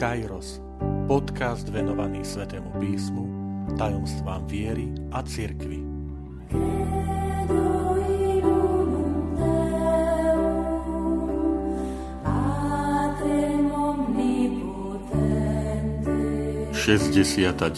Kairos, 0.00 0.64
podcast 1.04 1.68
venovaný 1.68 2.24
Svetému 2.24 2.72
písmu, 2.80 3.24
tajomstvám 3.76 4.48
viery 4.48 4.88
a 5.12 5.20
cirkvi. 5.20 5.76
Šesťdesiata 16.72 17.68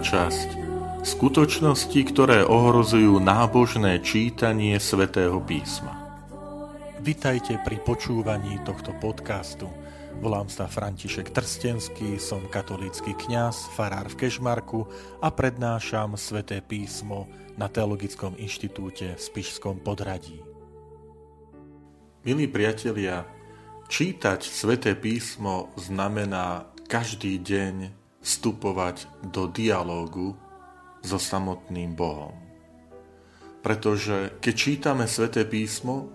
časť 0.00 0.48
Skutočnosti, 1.04 2.00
ktoré 2.00 2.48
ohrozujú 2.48 3.20
nábožné 3.20 4.00
čítanie 4.00 4.80
Svetého 4.80 5.36
písma. 5.44 5.92
Vitajte 7.04 7.60
pri 7.60 7.76
počúvaní 7.84 8.56
tohto 8.64 8.96
podcastu– 8.96 9.68
Volám 10.18 10.50
sa 10.50 10.66
František 10.66 11.30
Trstenský, 11.30 12.18
som 12.18 12.42
katolícky 12.50 13.14
kňaz, 13.14 13.70
farár 13.78 14.10
v 14.10 14.26
Kešmarku 14.26 14.82
a 15.22 15.30
prednášam 15.30 16.18
sväté 16.18 16.58
písmo 16.58 17.30
na 17.54 17.70
Teologickom 17.70 18.34
inštitúte 18.34 19.14
v 19.14 19.20
Spišskom 19.22 19.78
podradí. 19.78 20.42
Milí 22.26 22.50
priatelia, 22.50 23.30
čítať 23.86 24.42
sväté 24.42 24.98
písmo 24.98 25.70
znamená 25.78 26.66
každý 26.90 27.38
deň 27.38 27.94
vstupovať 28.18 29.06
do 29.30 29.46
dialógu 29.46 30.34
so 30.98 31.22
samotným 31.22 31.94
Bohom. 31.94 32.34
Pretože 33.62 34.34
keď 34.42 34.54
čítame 34.58 35.06
sväté 35.06 35.46
písmo, 35.46 36.10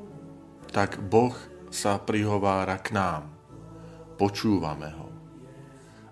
tak 0.76 1.00
Boh 1.00 1.40
sa 1.72 1.96
prihovára 2.04 2.76
k 2.84 3.00
nám 3.00 3.33
počúvame 4.20 4.90
ho. 4.94 5.10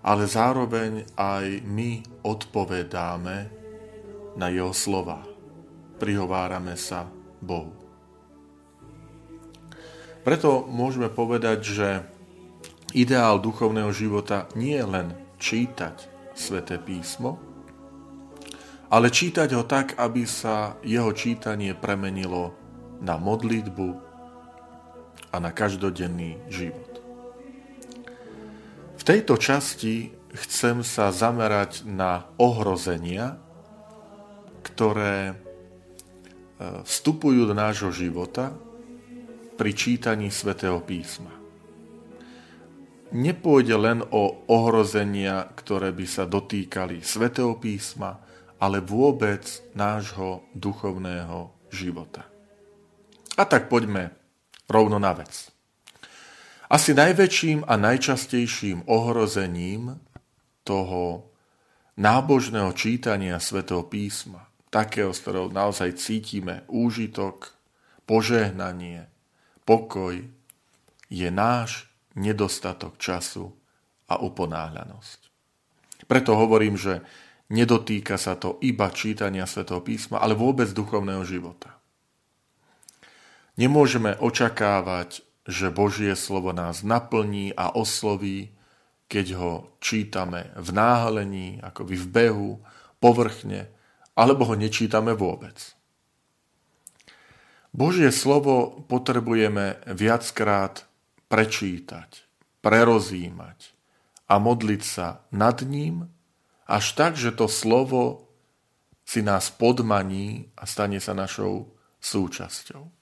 Ale 0.02 0.26
zároveň 0.26 1.06
aj 1.14 1.62
my 1.62 2.02
odpovedáme 2.26 3.36
na 4.34 4.46
jeho 4.50 4.74
slova. 4.74 5.22
Prihovárame 6.02 6.74
sa 6.74 7.06
Bohu. 7.38 7.70
Preto 10.22 10.66
môžeme 10.66 11.10
povedať, 11.10 11.58
že 11.62 11.88
ideál 12.94 13.42
duchovného 13.42 13.90
života 13.90 14.46
nie 14.54 14.78
je 14.78 14.86
len 14.86 15.08
čítať 15.42 16.06
sväté 16.34 16.78
písmo, 16.78 17.38
ale 18.92 19.08
čítať 19.08 19.48
ho 19.56 19.64
tak, 19.64 19.96
aby 19.96 20.28
sa 20.28 20.76
jeho 20.84 21.10
čítanie 21.16 21.72
premenilo 21.72 22.52
na 23.00 23.16
modlitbu 23.16 23.88
a 25.32 25.36
na 25.40 25.50
každodenný 25.50 26.38
život. 26.52 26.91
V 29.02 29.10
tejto 29.10 29.34
časti 29.34 30.14
chcem 30.30 30.86
sa 30.86 31.10
zamerať 31.10 31.82
na 31.82 32.30
ohrozenia, 32.38 33.34
ktoré 34.62 35.34
e, 35.34 35.34
vstupujú 36.86 37.50
do 37.50 37.50
nášho 37.50 37.90
života 37.90 38.54
pri 39.58 39.74
čítaní 39.74 40.30
svätého 40.30 40.78
písma. 40.86 41.34
Nepôjde 43.10 43.74
len 43.74 44.06
o 44.06 44.46
ohrozenia, 44.46 45.50
ktoré 45.50 45.90
by 45.90 46.06
sa 46.06 46.22
dotýkali 46.22 47.02
svätého 47.02 47.58
písma, 47.58 48.22
ale 48.62 48.78
vôbec 48.78 49.42
nášho 49.74 50.46
duchovného 50.54 51.50
života. 51.74 52.22
A 53.34 53.50
tak 53.50 53.66
poďme 53.66 54.14
rovno 54.70 55.02
na 55.02 55.10
vec. 55.10 55.51
Asi 56.72 56.96
najväčším 56.96 57.68
a 57.68 57.76
najčastejším 57.76 58.88
ohrozením 58.88 60.00
toho 60.64 61.28
nábožného 62.00 62.72
čítania 62.72 63.36
svätého 63.36 63.84
písma, 63.84 64.48
takého, 64.72 65.12
z 65.12 65.20
ktorého 65.20 65.52
naozaj 65.52 66.00
cítime 66.00 66.64
úžitok, 66.72 67.52
požehnanie, 68.08 69.04
pokoj, 69.68 70.24
je 71.12 71.28
náš 71.28 71.92
nedostatok 72.16 72.96
času 72.96 73.52
a 74.08 74.16
uponáhľanosť. 74.24 75.20
Preto 76.08 76.40
hovorím, 76.40 76.80
že 76.80 77.04
nedotýka 77.52 78.16
sa 78.16 78.32
to 78.32 78.56
iba 78.64 78.88
čítania 78.88 79.44
svätého 79.44 79.84
písma, 79.84 80.24
ale 80.24 80.32
vôbec 80.32 80.72
duchovného 80.72 81.20
života. 81.28 81.76
Nemôžeme 83.60 84.16
očakávať 84.16 85.20
že 85.48 85.74
Božie 85.74 86.14
slovo 86.14 86.54
nás 86.54 86.86
naplní 86.86 87.50
a 87.54 87.74
osloví, 87.74 88.54
keď 89.10 89.26
ho 89.36 89.52
čítame 89.82 90.54
v 90.56 90.68
náhlení, 90.72 91.60
akoby 91.60 91.94
v 91.98 92.06
behu, 92.06 92.50
povrchne, 93.02 93.68
alebo 94.14 94.46
ho 94.46 94.54
nečítame 94.54 95.12
vôbec. 95.12 95.74
Božie 97.72 98.12
slovo 98.12 98.84
potrebujeme 98.84 99.80
viackrát 99.88 100.84
prečítať, 101.32 102.28
prerozímať 102.60 103.58
a 104.28 104.36
modliť 104.36 104.82
sa 104.84 105.24
nad 105.32 105.56
ním, 105.64 106.12
až 106.68 106.92
tak, 106.92 107.16
že 107.16 107.32
to 107.32 107.48
slovo 107.48 108.28
si 109.02 109.24
nás 109.24 109.50
podmaní 109.50 110.52
a 110.56 110.68
stane 110.68 111.00
sa 111.00 111.16
našou 111.16 111.72
súčasťou. 112.00 113.01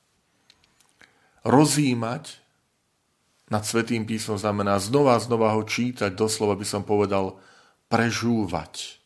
Rozímať 1.46 2.40
nad 3.50 3.66
Svetým 3.66 4.06
písmom 4.06 4.38
znamená 4.38 4.78
znova 4.78 5.18
a 5.18 5.22
znova 5.22 5.58
ho 5.58 5.66
čítať, 5.66 6.14
doslova 6.14 6.54
by 6.54 6.66
som 6.68 6.86
povedal 6.86 7.42
prežúvať 7.90 9.02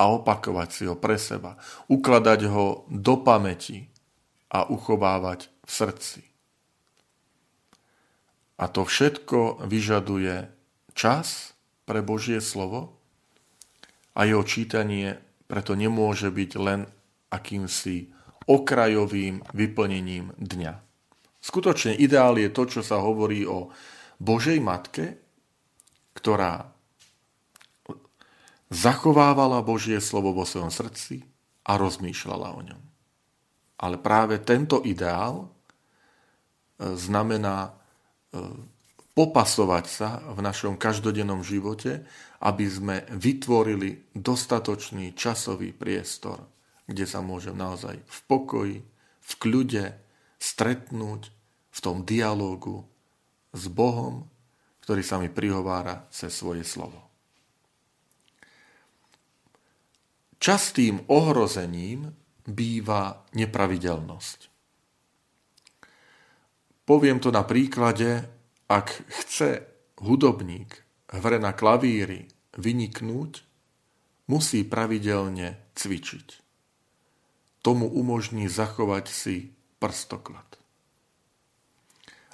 a 0.00 0.08
opakovať 0.14 0.68
si 0.72 0.82
ho 0.88 0.96
pre 0.96 1.20
seba, 1.20 1.60
ukladať 1.90 2.40
ho 2.48 2.88
do 2.88 3.20
pamäti 3.20 3.90
a 4.48 4.64
uchovávať 4.64 5.52
v 5.66 5.70
srdci. 5.70 6.22
A 8.58 8.64
to 8.66 8.88
všetko 8.88 9.68
vyžaduje 9.68 10.48
čas 10.96 11.52
pre 11.84 12.00
Božie 12.00 12.40
slovo 12.40 12.96
a 14.16 14.24
jeho 14.24 14.42
čítanie 14.42 15.20
preto 15.44 15.76
nemôže 15.76 16.32
byť 16.32 16.50
len 16.56 16.88
akýmsi 17.28 18.10
okrajovým 18.48 19.44
vyplnením 19.52 20.32
dňa. 20.40 20.87
Skutočne 21.48 21.96
ideál 21.96 22.36
je 22.36 22.52
to, 22.52 22.68
čo 22.68 22.84
sa 22.84 23.00
hovorí 23.00 23.48
o 23.48 23.72
Božej 24.20 24.60
Matke, 24.60 25.16
ktorá 26.12 26.68
zachovávala 28.68 29.64
Božie 29.64 29.96
slovo 30.04 30.36
vo 30.36 30.44
svojom 30.44 30.68
srdci 30.68 31.24
a 31.64 31.80
rozmýšľala 31.80 32.48
o 32.52 32.60
ňom. 32.60 32.82
Ale 33.80 33.96
práve 33.96 34.44
tento 34.44 34.84
ideál 34.84 35.48
e, 35.48 35.48
znamená 37.00 37.64
e, 37.64 37.70
popasovať 39.16 39.84
sa 39.88 40.20
v 40.28 40.44
našom 40.44 40.76
každodennom 40.76 41.40
živote, 41.40 42.04
aby 42.44 42.66
sme 42.68 42.96
vytvorili 43.08 44.12
dostatočný 44.12 45.16
časový 45.16 45.72
priestor, 45.72 46.44
kde 46.84 47.08
sa 47.08 47.24
môžem 47.24 47.56
naozaj 47.56 47.96
v 48.04 48.18
pokoji, 48.28 48.78
v 49.24 49.32
kľude 49.40 49.96
stretnúť 50.36 51.37
v 51.78 51.80
tom 51.80 52.02
dialógu 52.02 52.82
s 53.54 53.70
Bohom, 53.70 54.26
ktorý 54.82 55.02
sa 55.06 55.22
mi 55.22 55.30
prihovára 55.30 56.10
cez 56.10 56.34
svoje 56.34 56.66
slovo. 56.66 57.06
Častým 60.42 61.06
ohrozením 61.06 62.10
býva 62.42 63.22
nepravidelnosť. 63.30 64.50
Poviem 66.82 67.22
to 67.22 67.30
na 67.30 67.46
príklade, 67.46 68.26
ak 68.66 69.06
chce 69.06 69.62
hudobník 70.02 70.82
hre 71.14 71.38
na 71.38 71.54
klavíri 71.54 72.26
vyniknúť, 72.58 73.46
musí 74.26 74.66
pravidelne 74.66 75.62
cvičiť. 75.78 76.28
Tomu 77.62 77.86
umožní 77.86 78.50
zachovať 78.50 79.06
si 79.10 79.54
prstoklad. 79.78 80.57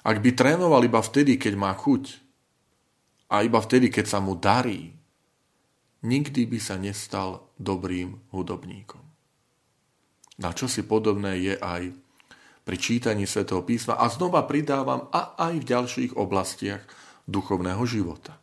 Ak 0.05 0.21
by 0.21 0.37
trénoval 0.37 0.85
iba 0.85 1.01
vtedy, 1.01 1.41
keď 1.41 1.57
má 1.57 1.73
chuť 1.73 2.21
a 3.33 3.41
iba 3.41 3.57
vtedy, 3.57 3.89
keď 3.89 4.05
sa 4.05 4.19
mu 4.21 4.37
darí, 4.37 4.93
nikdy 6.05 6.45
by 6.45 6.59
sa 6.61 6.77
nestal 6.77 7.49
dobrým 7.57 8.13
hudobníkom. 8.29 9.01
Na 10.37 10.53
čo 10.53 10.69
si 10.69 10.85
podobné 10.85 11.41
je 11.41 11.53
aj 11.57 11.89
pri 12.61 12.77
čítaní 12.77 13.25
svätého 13.25 13.65
písma 13.65 13.97
a 13.97 14.05
znova 14.05 14.45
pridávam 14.45 15.09
a 15.09 15.33
aj 15.41 15.53
v 15.57 15.69
ďalších 15.73 16.11
oblastiach 16.13 16.85
duchovného 17.25 17.81
života. 17.89 18.37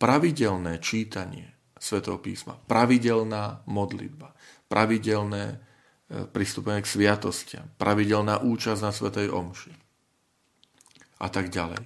Pravidelné 0.00 0.80
čítanie 0.80 1.52
svätého 1.76 2.16
písma, 2.16 2.56
pravidelná 2.64 3.60
modlitba, 3.68 4.32
pravidelné 4.72 5.60
pristúpenie 6.32 6.80
k 6.80 6.88
sviatostiam, 6.88 7.68
pravidelná 7.76 8.40
účasť 8.40 8.80
na 8.80 8.92
Svetej 8.96 9.28
Omši 9.28 9.85
a 11.20 11.28
tak 11.32 11.48
ďalej. 11.48 11.80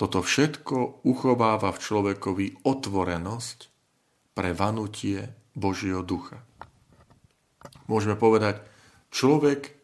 toto 0.00 0.24
všetko 0.24 1.04
uchováva 1.04 1.76
v 1.76 1.82
človekovi 1.84 2.46
otvorenosť 2.64 3.58
pre 4.32 4.56
vanutie 4.56 5.28
Božieho 5.52 6.00
ducha. 6.00 6.40
Môžeme 7.84 8.16
povedať, 8.16 8.64
človek 9.12 9.76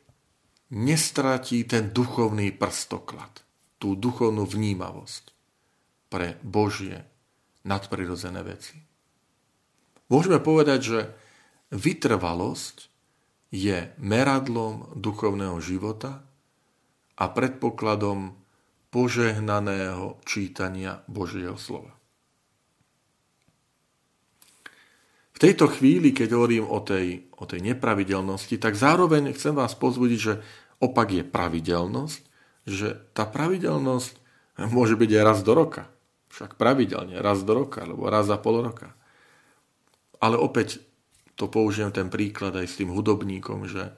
nestratí 0.73 1.69
ten 1.69 1.93
duchovný 1.93 2.55
prstoklad, 2.57 3.45
tú 3.77 3.93
duchovnú 3.93 4.49
vnímavosť 4.49 5.25
pre 6.09 6.41
Božie 6.41 7.05
nadprirodzené 7.67 8.41
veci. 8.47 8.79
Môžeme 10.07 10.39
povedať, 10.39 10.81
že 10.81 11.01
vytrvalosť 11.75 12.89
je 13.51 13.91
meradlom 13.99 14.95
duchovného 14.95 15.59
života 15.59 16.26
a 17.17 17.25
predpokladom 17.33 18.37
požehnaného 18.93 20.21
čítania 20.25 21.05
Božieho 21.09 21.57
slova. 21.57 21.97
V 25.37 25.39
tejto 25.45 25.69
chvíli, 25.69 26.17
keď 26.17 26.33
hovorím 26.33 26.65
o 26.65 26.81
tej, 26.81 27.29
o 27.37 27.45
tej 27.45 27.61
nepravidelnosti, 27.61 28.57
tak 28.57 28.73
zároveň 28.73 29.37
chcem 29.37 29.53
vás 29.53 29.77
pozbudiť, 29.77 30.21
že 30.21 30.41
opak 30.81 31.13
je 31.13 31.25
pravidelnosť, 31.29 32.21
že 32.65 32.97
tá 33.13 33.29
pravidelnosť 33.29 34.17
môže 34.73 34.97
byť 34.97 35.11
aj 35.13 35.23
raz 35.25 35.39
do 35.45 35.53
roka. 35.53 35.93
Však 36.33 36.57
pravidelne, 36.57 37.21
raz 37.21 37.45
do 37.45 37.53
roka, 37.53 37.85
alebo 37.85 38.09
raz 38.09 38.25
za 38.25 38.41
pol 38.41 38.65
roka. 38.65 38.97
Ale 40.25 40.41
opäť 40.41 40.81
to 41.37 41.53
použijem 41.53 41.93
ten 41.93 42.09
príklad 42.09 42.57
aj 42.57 42.67
s 42.73 42.81
tým 42.81 42.89
hudobníkom, 42.97 43.69
že 43.69 43.93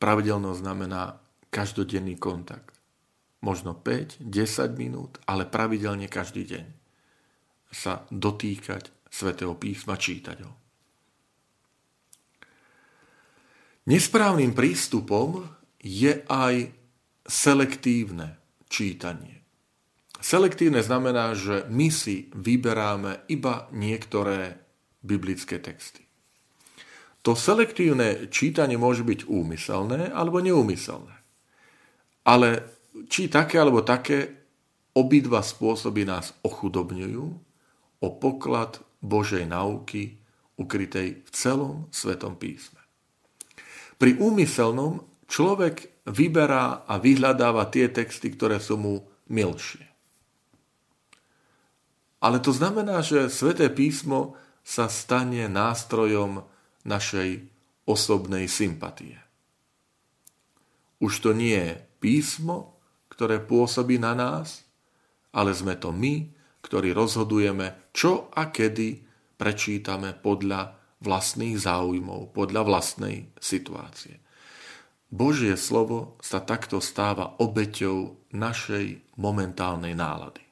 pravidelnosť 0.00 0.64
znamená 0.64 1.20
každodenný 1.48 2.16
kontakt. 2.20 2.76
Možno 3.38 3.74
5, 3.74 4.18
10 4.24 4.74
minút, 4.74 5.22
ale 5.24 5.46
pravidelne 5.46 6.10
každý 6.10 6.42
deň 6.44 6.66
sa 7.70 8.08
dotýkať 8.10 8.90
svätého 9.08 9.54
písma, 9.54 9.94
čítať 9.96 10.38
ho. 10.44 10.52
Nesprávnym 13.88 14.52
prístupom 14.52 15.48
je 15.80 16.20
aj 16.28 16.68
selektívne 17.24 18.36
čítanie. 18.68 19.40
Selektívne 20.18 20.82
znamená, 20.82 21.32
že 21.32 21.64
my 21.70 21.88
si 21.88 22.28
vyberáme 22.34 23.24
iba 23.30 23.70
niektoré 23.70 24.60
biblické 25.00 25.62
texty. 25.62 26.04
To 27.22 27.38
selektívne 27.38 28.28
čítanie 28.28 28.74
môže 28.74 29.06
byť 29.06 29.30
úmyselné 29.30 30.10
alebo 30.10 30.42
neúmyselné. 30.42 31.17
Ale 32.28 32.48
či 33.08 33.32
také 33.32 33.56
alebo 33.56 33.80
také, 33.80 34.36
obidva 34.92 35.40
spôsoby 35.40 36.04
nás 36.04 36.36
ochudobňujú 36.44 37.24
o 38.04 38.08
poklad 38.20 38.84
Božej 39.00 39.48
nauky 39.48 40.20
ukrytej 40.60 41.24
v 41.24 41.30
celom 41.32 41.86
Svetom 41.88 42.36
písme. 42.36 42.82
Pri 43.96 44.18
úmyselnom 44.18 45.24
človek 45.30 46.04
vyberá 46.10 46.84
a 46.84 46.98
vyhľadáva 47.00 47.70
tie 47.72 47.88
texty, 47.88 48.34
ktoré 48.34 48.58
sú 48.58 48.76
mu 48.76 48.94
milšie. 49.30 49.86
Ale 52.18 52.42
to 52.42 52.50
znamená, 52.50 52.98
že 53.00 53.30
Sveté 53.30 53.70
písmo 53.70 54.34
sa 54.66 54.90
stane 54.90 55.46
nástrojom 55.46 56.42
našej 56.82 57.46
osobnej 57.86 58.50
sympatie. 58.50 59.16
Už 60.98 61.22
to 61.22 61.30
nie 61.30 61.54
je 61.54 61.87
písmo, 61.98 62.78
ktoré 63.12 63.42
pôsobí 63.42 63.98
na 63.98 64.14
nás, 64.14 64.62
ale 65.34 65.52
sme 65.52 65.74
to 65.76 65.90
my, 65.90 66.30
ktorí 66.62 66.94
rozhodujeme, 66.94 67.90
čo 67.94 68.30
a 68.34 68.50
kedy 68.50 69.04
prečítame 69.38 70.14
podľa 70.18 70.74
vlastných 70.98 71.58
záujmov, 71.58 72.34
podľa 72.34 72.62
vlastnej 72.66 73.30
situácie. 73.38 74.18
Božie 75.08 75.56
slovo 75.56 76.20
sa 76.20 76.42
takto 76.42 76.82
stáva 76.84 77.38
obeťou 77.40 78.28
našej 78.34 79.16
momentálnej 79.16 79.96
nálady. 79.96 80.44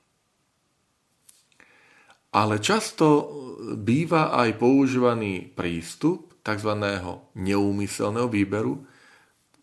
Ale 2.33 2.61
často 2.61 3.29
býva 3.77 4.33
aj 4.33 4.61
používaný 4.61 5.53
prístup 5.53 6.41
tzv. 6.41 6.73
neúmyselného 7.37 8.29
výberu, 8.29 8.85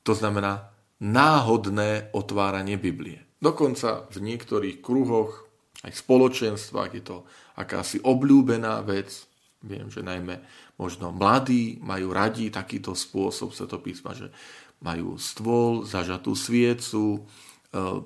to 0.04 0.14
znamená 0.14 0.73
náhodné 1.02 2.14
otváranie 2.14 2.78
Biblie. 2.78 3.24
Dokonca 3.40 4.08
v 4.12 4.18
niektorých 4.24 4.80
kruhoch, 4.80 5.48
aj 5.84 5.92
v 5.92 6.02
spoločenstvách 6.06 6.92
je 6.96 7.04
to 7.04 7.18
akási 7.60 8.00
obľúbená 8.00 8.80
vec. 8.88 9.28
Viem, 9.64 9.92
že 9.92 10.04
najmä 10.04 10.44
možno 10.80 11.12
mladí 11.12 11.80
majú 11.84 12.12
radi 12.12 12.52
takýto 12.52 12.96
spôsob 12.96 13.52
svetopísma, 13.52 14.16
že 14.16 14.32
majú 14.84 15.16
stôl, 15.16 15.88
zažatú 15.88 16.36
sviecu, 16.36 17.20
e, 17.20 17.22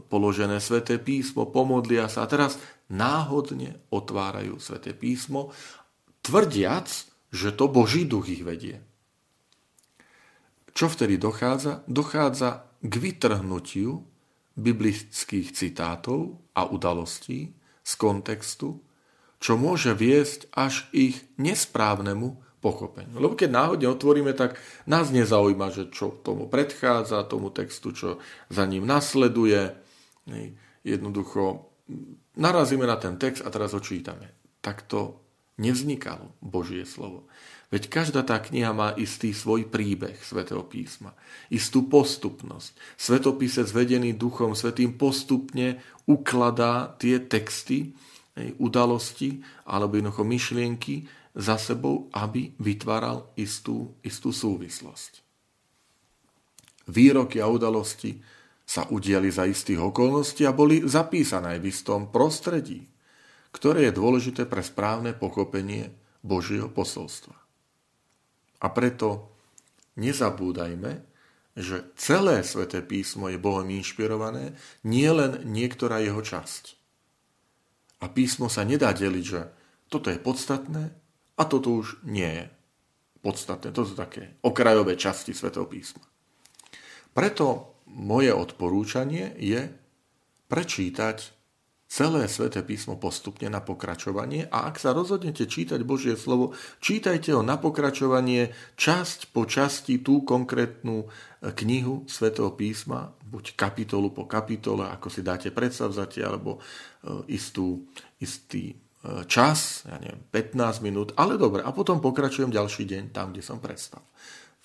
položené 0.09 0.61
sveté 0.61 1.01
písmo, 1.01 1.49
pomodlia 1.49 2.05
sa 2.05 2.25
a 2.25 2.29
teraz 2.29 2.61
náhodne 2.89 3.81
otvárajú 3.89 4.61
sveté 4.61 4.93
písmo, 4.93 5.49
tvrdiac, 6.21 6.89
že 7.33 7.49
to 7.53 7.65
Boží 7.65 8.05
duch 8.05 8.29
ich 8.29 8.45
vedie. 8.45 8.81
Čo 10.77 10.93
vtedy 10.93 11.17
dochádza? 11.17 11.81
Dochádza 11.89 12.66
k 12.81 12.93
vytrhnutiu 12.97 14.05
biblických 14.57 15.53
citátov 15.53 16.37
a 16.57 16.65
udalostí 16.69 17.53
z 17.81 17.93
kontextu 17.97 18.81
čo 19.37 19.53
môže 19.57 19.93
viesť 19.93 20.49
až 20.53 20.89
ich 20.93 21.21
nesprávnemu 21.37 22.41
pochopeniu. 22.57 23.21
Lebo 23.21 23.37
keď 23.37 23.49
náhodne 23.53 23.87
otvoríme, 23.93 24.33
tak 24.33 24.57
nás 24.89 25.13
nezaujíma, 25.13 25.69
že 25.69 25.93
čo 25.93 26.09
tomu 26.09 26.49
predchádza, 26.49 27.29
tomu 27.29 27.53
textu, 27.53 27.93
čo 27.93 28.09
za 28.49 28.65
ním 28.65 28.89
nasleduje. 28.89 29.77
Jednoducho 30.81 31.69
narazíme 32.33 32.89
na 32.89 32.97
ten 32.97 33.21
text 33.21 33.45
a 33.45 33.53
teraz 33.53 33.77
ho 33.77 33.81
čítame. 33.81 34.33
Tak 34.65 34.89
to 34.89 35.21
nevznikalo 35.61 36.33
Božie 36.41 36.83
slovo. 36.83 37.29
Veď 37.67 37.91
každá 37.91 38.23
tá 38.23 38.39
kniha 38.39 38.71
má 38.71 38.95
istý 38.95 39.35
svoj 39.35 39.67
príbeh 39.67 40.15
svätého 40.23 40.63
písma, 40.63 41.11
istú 41.51 41.83
postupnosť. 41.91 42.71
Svetopisec 42.95 43.67
vedený 43.75 44.15
Duchom 44.15 44.55
Svetým 44.55 44.95
postupne 44.95 45.83
ukladá 46.07 46.95
tie 46.95 47.19
texty, 47.19 47.91
udalosti 48.55 49.43
alebo 49.67 49.99
jednoducho 49.99 50.23
myšlienky 50.23 51.11
za 51.35 51.59
sebou, 51.59 52.07
aby 52.15 52.55
vytváral 52.55 53.35
istú, 53.35 53.99
istú 53.99 54.31
súvislosť. 54.31 55.25
Výroky 56.87 57.43
a 57.43 57.51
udalosti 57.51 58.15
sa 58.63 58.87
udiali 58.87 59.27
za 59.27 59.43
istých 59.43 59.79
okolností 59.91 60.47
a 60.47 60.55
boli 60.55 60.87
zapísané 60.87 61.59
v 61.59 61.67
istom 61.67 62.15
prostredí, 62.15 62.87
ktoré 63.51 63.91
je 63.91 63.97
dôležité 63.99 64.47
pre 64.47 64.63
správne 64.63 65.11
pochopenie 65.11 65.91
Božieho 66.23 66.71
posolstva. 66.71 67.46
A 68.57 68.67
preto 68.73 69.29
nezabúdajme, 69.97 71.03
že 71.57 71.89
celé 71.97 72.45
sväté 72.45 72.85
písmo 72.85 73.29
je 73.33 73.41
Bohom 73.41 73.65
inšpirované, 73.65 74.53
nie 74.85 75.09
len 75.09 75.41
niektorá 75.49 75.97
jeho 76.01 76.21
časť. 76.21 76.77
A 78.01 78.13
písmo 78.13 78.45
sa 78.45 78.61
nedá 78.61 78.93
deliť, 78.93 79.25
že 79.25 79.41
toto 79.89 80.13
je 80.13 80.21
podstatné 80.21 80.93
a 81.37 81.41
toto 81.49 81.81
už 81.81 82.05
nie 82.05 82.29
je 82.29 82.45
podstatné. 83.25 83.73
To 83.73 83.81
sú 83.81 83.97
také 83.97 84.37
okrajové 84.45 84.93
časti 84.93 85.33
Svetého 85.33 85.65
písma. 85.65 86.05
Preto 87.17 87.77
moje 87.89 88.29
odporúčanie 88.29 89.33
je 89.41 89.65
prečítať 90.45 91.36
celé 91.87 92.27
sväté 92.27 92.59
písmo 92.67 92.99
postupne 92.99 93.47
na 93.47 93.63
pokračovanie 93.63 94.51
a 94.51 94.67
ak 94.67 94.75
sa 94.75 94.91
rozhodnete 94.91 95.47
čítať 95.47 95.79
Božie 95.87 96.19
slovo, 96.19 96.51
čítajte 96.83 97.31
ho 97.31 97.41
na 97.41 97.55
pokračovanie 97.55 98.51
časť 98.75 99.31
po 99.31 99.47
časti 99.47 100.03
tú 100.03 100.27
konkrétnu 100.27 101.07
knihu 101.39 102.03
svätého 102.11 102.51
písma, 102.51 103.15
buď 103.23 103.55
kapitolu 103.55 104.11
po 104.11 104.27
kapitole, 104.27 104.83
ako 104.91 105.07
si 105.07 105.23
dáte 105.23 105.49
predstavzatie, 105.55 106.27
alebo 106.27 106.59
e, 106.59 106.59
istú, 107.31 107.87
istý 108.19 108.75
e, 108.75 108.75
čas, 109.29 109.87
ja 109.87 109.95
neviem, 110.03 110.19
15 110.27 110.83
minút, 110.83 111.09
ale 111.15 111.39
dobre, 111.39 111.63
a 111.63 111.71
potom 111.71 112.03
pokračujem 112.03 112.51
ďalší 112.51 112.83
deň 112.83 113.03
tam, 113.15 113.31
kde 113.31 113.43
som 113.45 113.63
prestal. 113.63 114.03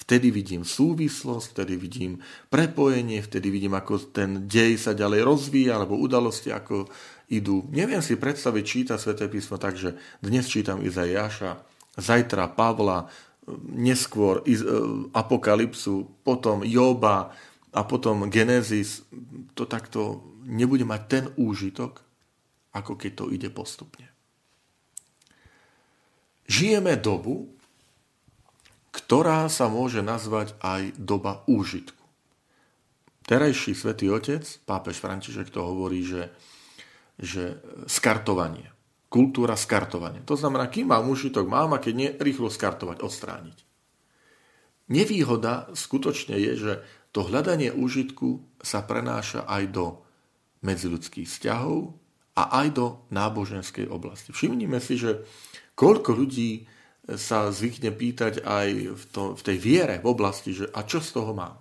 Vtedy 0.03 0.35
vidím 0.35 0.67
súvislosť, 0.67 1.55
vtedy 1.55 1.79
vidím 1.79 2.19
prepojenie, 2.51 3.23
vtedy 3.23 3.55
vidím, 3.55 3.79
ako 3.79 4.11
ten 4.11 4.51
dej 4.51 4.75
sa 4.75 4.99
ďalej 4.99 5.23
rozvíja, 5.23 5.79
alebo 5.79 5.95
udalosti, 5.95 6.51
ako 6.51 6.91
idú. 7.31 7.71
Neviem 7.71 8.03
si 8.03 8.19
predstaviť 8.19 8.65
čítať 8.67 8.99
Sveté 8.99 9.31
písmo 9.31 9.63
tak, 9.63 9.79
že 9.79 9.95
dnes 10.19 10.51
čítam 10.51 10.83
Izaiáša, 10.83 11.63
zajtra 11.95 12.51
Pavla, 12.51 13.07
neskôr 13.71 14.43
e, 14.43 14.59
Apokalypsu, 15.15 16.11
potom 16.27 16.67
Joba 16.67 17.31
a 17.71 17.81
potom 17.87 18.27
Genesis. 18.27 19.07
To 19.55 19.71
takto 19.71 20.27
nebude 20.43 20.83
mať 20.83 21.03
ten 21.07 21.25
úžitok, 21.39 22.03
ako 22.75 22.99
keď 22.99 23.13
to 23.15 23.25
ide 23.31 23.49
postupne. 23.55 24.11
Žijeme 26.51 26.99
dobu, 26.99 27.55
ktorá 28.93 29.49
sa 29.49 29.73
môže 29.73 30.05
nazvať 30.05 30.53
aj 30.61 30.95
doba 31.01 31.41
úžitku. 31.49 32.05
Terajší 33.25 33.73
svätý 33.73 34.13
Otec, 34.13 34.45
pápež 34.69 35.01
František 35.01 35.49
to 35.49 35.65
hovorí, 35.65 36.05
že, 36.05 36.29
že 37.17 37.57
skartovanie, 37.89 38.69
kultúra 39.09 39.57
skartovania. 39.57 40.21
To 40.29 40.37
znamená, 40.37 40.69
kým 40.69 40.93
mám 40.93 41.09
užitok, 41.09 41.49
mám 41.49 41.73
a 41.73 41.81
keď 41.81 41.95
nie, 41.97 42.11
rýchlo 42.13 42.53
skartovať, 42.53 43.01
odstrániť. 43.01 43.59
Nevýhoda 44.93 45.73
skutočne 45.73 46.37
je, 46.37 46.53
že 46.59 46.73
to 47.17 47.25
hľadanie 47.25 47.73
úžitku 47.73 48.61
sa 48.61 48.85
prenáša 48.85 49.49
aj 49.49 49.65
do 49.73 49.87
medziludských 50.61 51.29
vzťahov 51.29 51.97
a 52.37 52.43
aj 52.65 52.69
do 52.77 52.87
náboženskej 53.13 53.89
oblasti. 53.89 54.33
Všimnime 54.33 54.81
si, 54.81 55.01
že 55.01 55.25
koľko 55.77 56.17
ľudí 56.17 56.65
sa 57.03 57.51
zvykne 57.51 57.91
pýtať 57.91 58.47
aj 58.47 58.69
v, 58.95 59.05
to, 59.11 59.23
v 59.35 59.43
tej 59.43 59.59
viere 59.59 59.99
v 59.99 60.07
oblasti, 60.07 60.55
že 60.55 60.71
a 60.71 60.87
čo 60.87 61.03
z 61.03 61.19
toho 61.19 61.35
mám? 61.35 61.59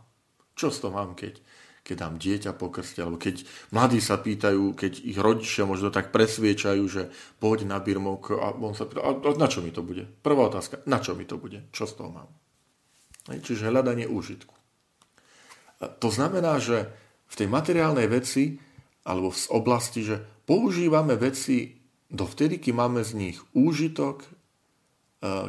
Čo 0.53 0.69
z 0.69 0.77
toho 0.85 0.93
mám, 0.93 1.17
keď, 1.17 1.41
keď 1.81 1.95
dám 1.97 2.15
dieťa 2.21 2.51
po 2.53 2.69
alebo 2.69 3.17
keď 3.17 3.41
mladí 3.73 3.97
sa 3.97 4.21
pýtajú, 4.21 4.77
keď 4.77 5.01
ich 5.01 5.17
rodičia 5.17 5.65
možno 5.65 5.89
tak 5.89 6.13
presviečajú, 6.13 6.83
že 6.85 7.09
poď 7.41 7.65
na 7.65 7.81
birmok 7.81 8.37
a 8.37 8.53
on 8.53 8.77
sa 8.77 8.85
pýta, 8.85 9.01
a 9.01 9.17
na 9.33 9.49
čo 9.49 9.65
mi 9.65 9.73
to 9.73 9.81
bude? 9.81 10.05
Prvá 10.21 10.45
otázka, 10.45 10.85
na 10.85 11.01
čo 11.01 11.17
mi 11.17 11.25
to 11.25 11.41
bude? 11.41 11.65
Čo 11.73 11.89
z 11.89 11.93
toho 11.97 12.09
mám? 12.13 12.29
Čiže 13.25 13.69
hľadanie 13.69 14.05
úžitku. 14.05 14.53
To 15.81 16.09
znamená, 16.13 16.61
že 16.61 16.85
v 17.33 17.35
tej 17.37 17.47
materiálnej 17.49 18.05
veci 18.05 18.61
alebo 19.01 19.33
v 19.33 19.41
oblasti, 19.49 20.05
že 20.05 20.21
používame 20.45 21.17
veci 21.17 21.81
dovtedy, 22.13 22.61
kým 22.61 22.77
máme 22.77 23.01
z 23.01 23.17
nich 23.17 23.37
úžitok, 23.57 24.40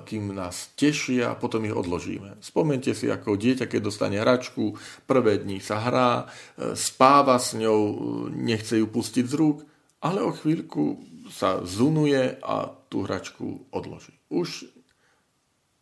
kým 0.05 0.37
nás 0.37 0.77
tešia 0.77 1.33
a 1.33 1.39
potom 1.39 1.65
ich 1.65 1.73
odložíme. 1.73 2.37
Spomente 2.45 2.93
si, 2.93 3.09
ako 3.09 3.41
dieťa, 3.41 3.65
keď 3.65 3.81
dostane 3.81 4.21
hračku, 4.21 4.77
prvé 5.09 5.41
dni 5.41 5.65
sa 5.65 5.81
hrá, 5.81 6.13
e, 6.21 6.77
spáva 6.77 7.41
s 7.41 7.57
ňou, 7.57 7.81
e, 7.81 7.97
nechce 8.37 8.77
ju 8.77 8.85
pustiť 8.85 9.25
z 9.25 9.33
rúk, 9.33 9.65
ale 10.05 10.21
o 10.21 10.37
chvíľku 10.37 11.01
sa 11.33 11.65
zunuje 11.65 12.37
a 12.45 12.69
tú 12.93 13.09
hračku 13.09 13.73
odloží. 13.73 14.13
Už, 14.29 14.69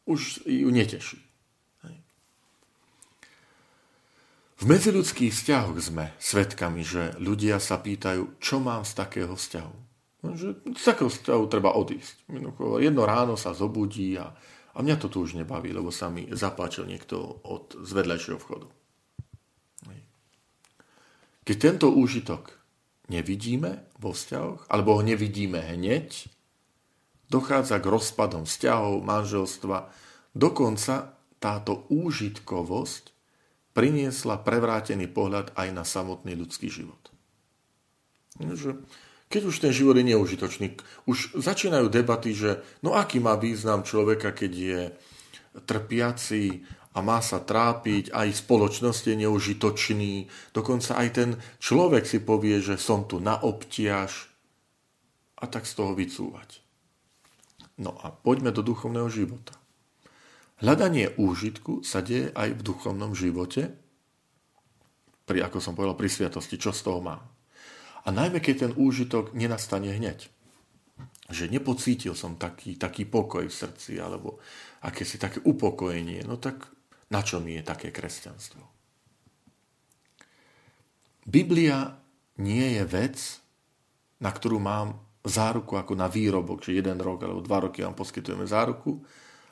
už 0.06 0.46
ju 0.46 0.70
neteší. 0.70 1.18
V 4.60 4.68
medziludských 4.68 5.32
vzťahoch 5.32 5.80
sme 5.80 6.12
svedkami, 6.20 6.84
že 6.84 7.16
ľudia 7.16 7.56
sa 7.56 7.80
pýtajú, 7.80 8.36
čo 8.44 8.60
mám 8.60 8.84
z 8.84 8.92
takého 8.92 9.32
vzťahu. 9.32 9.89
Že 10.20 10.76
z 10.76 10.82
takého 10.84 11.08
stavu 11.08 11.48
treba 11.48 11.72
odísť. 11.72 12.28
Jedno 12.80 13.02
ráno 13.08 13.40
sa 13.40 13.56
zobudí 13.56 14.20
a, 14.20 14.36
a 14.76 14.78
mňa 14.84 14.96
to 15.00 15.08
tu 15.08 15.24
už 15.24 15.36
nebaví, 15.36 15.72
lebo 15.72 15.88
sa 15.88 16.12
mi 16.12 16.28
zapáčil 16.28 16.84
niekto 16.84 17.16
od 17.44 17.80
z 17.80 17.90
vedľajšieho 17.90 18.38
vchodu. 18.40 18.68
Keď 21.40 21.56
tento 21.56 21.90
úžitok 21.90 22.54
nevidíme 23.10 23.90
vo 23.98 24.14
vzťahoch, 24.14 24.70
alebo 24.70 25.00
ho 25.00 25.02
nevidíme 25.02 25.58
hneď, 25.58 26.30
dochádza 27.32 27.82
k 27.82 27.90
rozpadom 27.90 28.46
vzťahov, 28.46 29.02
manželstva. 29.02 29.90
Dokonca 30.36 31.18
táto 31.42 31.88
úžitkovosť 31.90 33.10
priniesla 33.74 34.38
prevrátený 34.38 35.10
pohľad 35.10 35.50
aj 35.58 35.68
na 35.74 35.82
samotný 35.82 36.38
ľudský 36.38 36.70
život. 36.70 37.00
Že 38.38 38.86
keď 39.30 39.42
už 39.46 39.62
ten 39.62 39.70
život 39.70 39.94
je 39.94 40.10
neužitočný. 40.10 40.74
Už 41.06 41.38
začínajú 41.38 41.86
debaty, 41.86 42.34
že 42.34 42.66
no 42.82 42.98
aký 42.98 43.22
má 43.22 43.38
význam 43.38 43.86
človeka, 43.86 44.34
keď 44.34 44.52
je 44.52 44.80
trpiaci 45.70 46.66
a 46.90 46.98
má 46.98 47.22
sa 47.22 47.38
trápiť, 47.38 48.10
aj 48.10 48.42
spoločnosť 48.42 49.14
je 49.14 49.16
neužitočný, 49.22 50.12
dokonca 50.50 50.98
aj 50.98 51.08
ten 51.14 51.30
človek 51.62 52.02
si 52.02 52.18
povie, 52.18 52.58
že 52.58 52.74
som 52.74 53.06
tu 53.06 53.22
na 53.22 53.38
obtiaž 53.38 54.26
a 55.38 55.46
tak 55.46 55.62
z 55.62 55.78
toho 55.78 55.94
vycúvať. 55.94 56.58
No 57.78 57.94
a 58.02 58.10
poďme 58.10 58.50
do 58.50 58.66
duchovného 58.66 59.06
života. 59.06 59.54
Hľadanie 60.60 61.16
úžitku 61.16 61.86
sa 61.86 62.02
deje 62.04 62.34
aj 62.34 62.52
v 62.58 62.60
duchovnom 62.60 63.16
živote, 63.16 63.72
pri, 65.24 65.46
ako 65.46 65.62
som 65.62 65.78
povedal, 65.78 65.94
pri 65.94 66.10
sviatosti, 66.10 66.58
čo 66.58 66.74
z 66.74 66.82
toho 66.84 67.00
mám. 67.00 67.39
A 68.04 68.08
najmä, 68.08 68.40
keď 68.40 68.68
ten 68.68 68.72
úžitok 68.76 69.36
nenastane 69.36 69.92
hneď. 69.92 70.32
Že 71.30 71.52
nepocítil 71.52 72.16
som 72.16 72.40
taký, 72.40 72.74
taký 72.80 73.04
pokoj 73.06 73.44
v 73.46 73.54
srdci, 73.54 74.00
alebo 74.00 74.40
akési 74.82 75.20
také 75.20 75.38
upokojenie. 75.44 76.24
No 76.24 76.40
tak 76.40 76.66
na 77.12 77.20
čo 77.20 77.38
mi 77.38 77.54
je 77.58 77.62
také 77.62 77.92
kresťanstvo? 77.92 78.62
Biblia 81.28 82.00
nie 82.40 82.80
je 82.80 82.84
vec, 82.88 83.16
na 84.18 84.32
ktorú 84.32 84.56
mám 84.56 85.04
záruku 85.20 85.76
ako 85.76 85.92
na 85.92 86.08
výrobok, 86.08 86.64
že 86.64 86.80
jeden 86.80 86.96
rok 86.96 87.20
alebo 87.28 87.44
dva 87.44 87.68
roky 87.68 87.84
vám 87.84 87.92
poskytujeme 87.92 88.48
záruku 88.48 89.04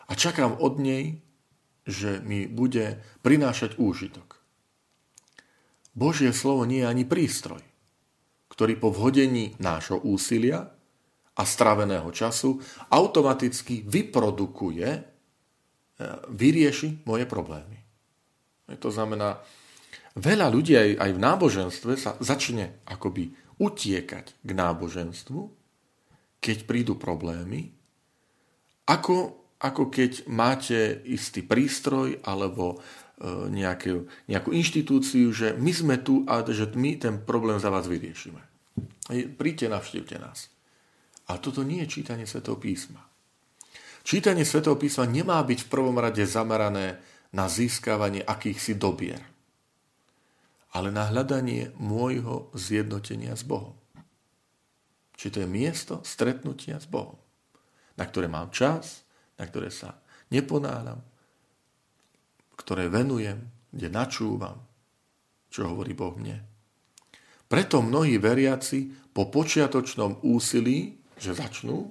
a 0.08 0.16
čakám 0.16 0.56
od 0.64 0.80
nej, 0.80 1.20
že 1.84 2.24
mi 2.24 2.48
bude 2.48 3.04
prinášať 3.20 3.76
úžitok. 3.76 4.40
Božie 5.92 6.32
slovo 6.32 6.64
nie 6.64 6.80
je 6.80 6.88
ani 6.88 7.04
prístroj 7.04 7.67
ktorý 8.58 8.74
po 8.74 8.90
vhodení 8.90 9.54
nášho 9.62 10.02
úsilia 10.02 10.66
a 11.38 11.42
straveného 11.46 12.10
času 12.10 12.58
automaticky 12.90 13.86
vyprodukuje, 13.86 14.88
e, 14.98 15.02
vyrieši 16.26 17.06
moje 17.06 17.22
problémy. 17.30 17.78
To 18.82 18.90
znamená, 18.90 19.38
veľa 20.18 20.50
ľudí 20.50 20.74
aj, 20.74 20.90
aj 20.98 21.10
v 21.14 21.22
náboženstve 21.22 21.92
sa 21.94 22.18
začne 22.18 22.82
akoby 22.90 23.30
utiekať 23.62 24.42
k 24.42 24.50
náboženstvu, 24.50 25.40
keď 26.42 26.58
prídu 26.66 26.98
problémy, 26.98 27.70
ako, 28.90 29.38
ako 29.62 29.86
keď 29.86 30.26
máte 30.26 30.98
istý 31.06 31.46
prístroj 31.46 32.26
alebo 32.26 32.74
e, 32.74 32.76
nejakú, 33.26 34.06
nejakú 34.30 34.50
inštitúciu, 34.54 35.34
že 35.34 35.58
my 35.58 35.72
sme 35.74 35.96
tu 35.98 36.22
a 36.30 36.46
že 36.46 36.70
my 36.74 36.98
ten 36.98 37.18
problém 37.18 37.58
za 37.58 37.70
vás 37.70 37.90
vyriešime. 37.90 38.38
Príďte, 39.34 39.66
navštívte 39.66 40.16
nás. 40.22 40.52
A 41.28 41.36
toto 41.36 41.66
nie 41.66 41.82
je 41.84 42.00
čítanie 42.00 42.24
Svetého 42.24 42.56
písma. 42.56 43.02
Čítanie 44.06 44.46
Svetého 44.46 44.78
písma 44.78 45.04
nemá 45.04 45.42
byť 45.44 45.66
v 45.66 45.70
prvom 45.70 45.98
rade 45.98 46.24
zamerané 46.24 47.02
na 47.34 47.44
získavanie 47.44 48.24
akýchsi 48.24 48.80
dobier, 48.80 49.20
ale 50.72 50.88
na 50.88 51.12
hľadanie 51.12 51.76
môjho 51.76 52.48
zjednotenia 52.56 53.36
s 53.36 53.44
Bohom. 53.44 53.76
Či 55.18 55.34
to 55.34 55.44
je 55.44 55.48
miesto 55.50 56.00
stretnutia 56.06 56.80
s 56.80 56.88
Bohom, 56.88 57.20
na 58.00 58.08
ktoré 58.08 58.30
mám 58.30 58.48
čas, 58.48 59.04
na 59.36 59.44
ktoré 59.44 59.68
sa 59.68 60.00
neponáhľam, 60.32 61.04
ktoré 62.68 62.92
venujem, 62.92 63.48
kde 63.72 63.88
načúvam, 63.88 64.60
čo 65.48 65.72
hovorí 65.72 65.96
Boh 65.96 66.12
mne. 66.12 66.44
Preto 67.48 67.80
mnohí 67.80 68.20
veriaci 68.20 68.92
po 69.08 69.32
počiatočnom 69.32 70.20
úsilí, 70.20 71.00
že 71.16 71.32
začnú 71.32 71.88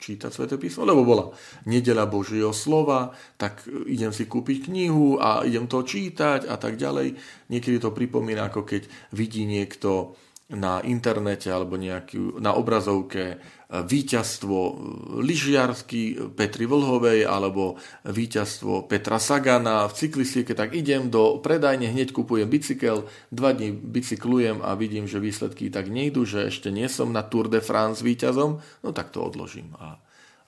čítať 0.00 0.32
Svete 0.32 0.56
písmo, 0.56 0.88
lebo 0.88 1.04
bola 1.04 1.28
nedela 1.68 2.08
Božieho 2.08 2.56
slova, 2.56 3.12
tak 3.36 3.68
idem 3.84 4.08
si 4.08 4.24
kúpiť 4.24 4.72
knihu 4.72 5.20
a 5.20 5.44
idem 5.44 5.68
to 5.68 5.84
čítať 5.84 6.48
a 6.48 6.56
tak 6.56 6.80
ďalej. 6.80 7.12
Niekedy 7.52 7.76
to 7.76 7.92
pripomína, 7.92 8.48
ako 8.48 8.64
keď 8.64 8.88
vidí 9.12 9.44
niekto 9.44 10.16
na 10.48 10.80
internete 10.80 11.52
alebo 11.52 11.76
nejakú, 11.76 12.40
na 12.40 12.56
obrazovke 12.56 13.36
víťazstvo 13.68 14.80
lyžiarsky 15.20 16.32
Petri 16.32 16.64
Vlhovej 16.64 17.28
alebo 17.28 17.76
víťazstvo 18.08 18.88
Petra 18.88 19.20
Sagana 19.20 19.84
v 19.84 19.92
cyklistike, 19.92 20.56
tak 20.56 20.72
idem 20.72 21.12
do 21.12 21.36
predajne, 21.44 21.92
hneď 21.92 22.16
kupujem 22.16 22.48
bicykel, 22.48 23.04
dva 23.28 23.52
dní 23.52 23.76
bicyklujem 23.76 24.64
a 24.64 24.72
vidím, 24.72 25.04
že 25.04 25.20
výsledky 25.20 25.68
tak 25.68 25.92
nejdu, 25.92 26.24
že 26.24 26.48
ešte 26.48 26.72
nie 26.72 26.88
som 26.88 27.12
na 27.12 27.20
Tour 27.28 27.52
de 27.52 27.60
France 27.60 28.00
víťazom, 28.00 28.56
no 28.56 28.88
tak 28.96 29.12
to 29.12 29.20
odložím 29.20 29.76
a, 29.76 30.00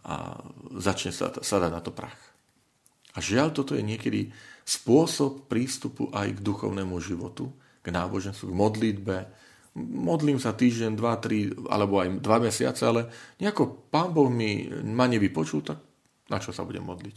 a 0.09 0.41
začne 0.81 1.13
sa 1.13 1.29
sadať 1.29 1.71
na 1.77 1.85
to 1.85 1.93
prach. 1.93 2.17
A 3.13 3.21
žiaľ, 3.21 3.53
toto 3.53 3.77
je 3.77 3.85
niekedy 3.85 4.33
spôsob 4.65 5.45
prístupu 5.45 6.09
aj 6.17 6.41
k 6.41 6.41
duchovnému 6.41 6.97
životu, 7.05 7.53
k 7.85 7.93
náboženstvu, 7.93 8.49
k 8.49 8.55
modlitbe, 8.55 9.17
modlím 9.79 10.43
sa 10.43 10.51
týždeň, 10.57 10.99
dva, 10.99 11.19
tri, 11.23 11.51
alebo 11.71 12.03
aj 12.03 12.19
dva 12.19 12.43
mesiace, 12.43 12.83
ale 12.83 13.07
nejako 13.39 13.91
pán 13.91 14.11
Boh 14.11 14.27
mi 14.27 14.67
ma 14.71 15.07
nevypočul, 15.07 15.63
tak 15.63 15.79
na 16.31 16.39
čo 16.39 16.51
sa 16.51 16.67
budem 16.67 16.83
modliť? 16.87 17.17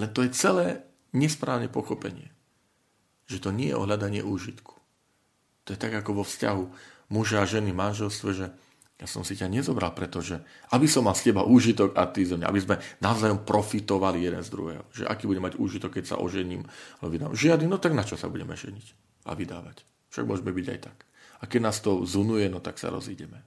Len 0.00 0.08
to 0.12 0.24
je 0.24 0.32
celé 0.32 0.88
nesprávne 1.12 1.68
pochopenie. 1.68 2.32
Že 3.28 3.48
to 3.48 3.50
nie 3.52 3.68
je 3.72 3.76
ohľadanie 3.76 4.24
úžitku. 4.24 4.72
To 5.68 5.68
je 5.76 5.78
tak 5.78 5.92
ako 5.92 6.20
vo 6.20 6.24
vzťahu. 6.24 6.64
muža 7.12 7.44
a 7.44 7.48
ženy 7.48 7.76
v 7.76 7.80
manželstve, 7.80 8.30
že 8.32 8.46
ja 8.96 9.06
som 9.10 9.26
si 9.26 9.36
ťa 9.36 9.52
nezobral, 9.52 9.92
pretože 9.92 10.40
aby 10.72 10.88
som 10.88 11.04
mal 11.04 11.12
z 11.12 11.28
teba 11.30 11.44
úžitok 11.44 11.92
a 11.92 12.08
ty 12.08 12.24
zo 12.24 12.38
mňa, 12.38 12.48
aby 12.48 12.60
sme 12.62 12.80
navzájom 13.02 13.44
profitovali 13.44 14.24
jeden 14.24 14.40
z 14.40 14.48
druhého. 14.48 14.84
Že 14.94 15.10
aký 15.10 15.28
bude 15.28 15.42
mať 15.42 15.58
úžitok, 15.60 16.00
keď 16.00 16.16
sa 16.16 16.16
ožením 16.22 16.64
a 17.02 17.10
vydám. 17.10 17.36
Žiadny, 17.36 17.68
no 17.68 17.76
tak 17.76 17.92
na 17.92 18.06
čo 18.06 18.16
sa 18.16 18.32
budeme 18.32 18.56
ženiť 18.56 18.86
a 19.28 19.36
vydávať? 19.36 19.91
Však 20.12 20.28
môžeme 20.28 20.52
byť 20.52 20.66
aj 20.68 20.80
tak. 20.84 20.98
A 21.40 21.48
keď 21.48 21.60
nás 21.64 21.80
to 21.80 22.04
zunuje, 22.04 22.46
no 22.52 22.60
tak 22.60 22.76
sa 22.76 22.92
rozídeme. 22.92 23.40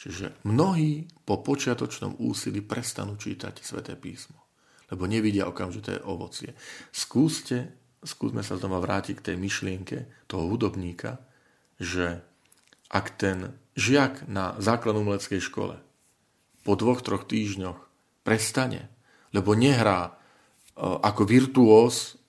Čiže 0.00 0.40
mnohí 0.48 1.04
po 1.28 1.44
počiatočnom 1.44 2.16
úsilí 2.24 2.64
prestanú 2.64 3.20
čítať 3.20 3.60
sväté 3.60 4.00
písmo, 4.00 4.40
lebo 4.88 5.04
nevidia 5.04 5.44
okamžité 5.44 6.00
ovocie. 6.00 6.56
Skúste, 6.88 7.76
skúsme 8.00 8.40
sa 8.40 8.56
znova 8.56 8.80
vrátiť 8.80 9.20
k 9.20 9.26
tej 9.32 9.36
myšlienke 9.36 9.96
toho 10.24 10.48
hudobníka, 10.48 11.20
že 11.76 12.24
ak 12.88 13.12
ten 13.20 13.60
žiak 13.76 14.24
na 14.24 14.56
základnom 14.56 15.04
umeleckej 15.04 15.44
škole 15.44 15.76
po 16.64 16.72
dvoch, 16.80 17.04
troch 17.04 17.28
týždňoch 17.28 17.76
prestane, 18.24 18.88
lebo 19.36 19.52
nehrá 19.52 20.08
e, 20.08 20.12
ako 20.80 21.22
virtuós, 21.28 22.19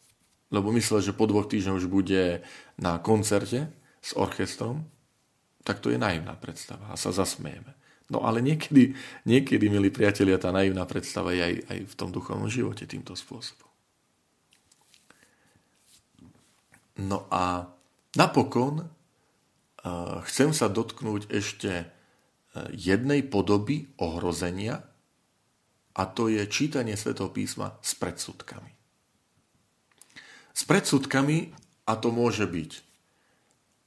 lebo 0.51 0.69
myslel, 0.75 0.99
že 0.99 1.15
po 1.15 1.25
dvoch 1.25 1.47
týždňoch 1.47 1.79
už 1.79 1.87
bude 1.87 2.43
na 2.75 2.99
koncerte 2.99 3.71
s 4.03 4.11
orchestrom, 4.13 4.83
tak 5.63 5.79
to 5.79 5.89
je 5.89 5.97
naivná 5.97 6.35
predstava 6.35 6.91
a 6.91 6.99
sa 6.99 7.15
zasmejeme. 7.15 7.71
No 8.11 8.27
ale 8.27 8.43
niekedy, 8.43 8.91
niekedy, 9.23 9.71
milí 9.71 9.87
priatelia, 9.87 10.35
tá 10.35 10.51
naivná 10.51 10.83
predstava 10.83 11.31
je 11.31 11.41
aj, 11.47 11.55
aj 11.71 11.79
v 11.87 11.93
tom 11.95 12.11
duchovnom 12.11 12.51
živote 12.51 12.83
týmto 12.83 13.15
spôsobom. 13.15 13.71
No 16.99 17.23
a 17.31 17.71
napokon 18.19 18.91
chcem 20.27 20.51
sa 20.53 20.69
dotknúť 20.69 21.31
ešte 21.33 21.71
e, 21.73 21.85
jednej 22.75 23.25
podoby 23.25 23.89
ohrozenia 23.97 24.85
a 25.97 26.03
to 26.05 26.29
je 26.29 26.45
čítanie 26.45 26.93
svätého 26.93 27.33
písma 27.33 27.81
s 27.81 27.97
predsudkami. 27.97 28.80
S 30.51 30.61
predsudkami, 30.67 31.51
a 31.87 31.93
to 31.97 32.13
môže 32.13 32.45
byť, 32.45 32.71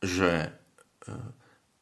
že 0.04 0.30
e, 0.44 0.49